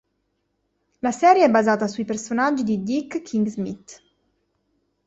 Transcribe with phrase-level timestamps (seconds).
[1.01, 4.03] La serie è basata sui personaggi di Dick King-Smith.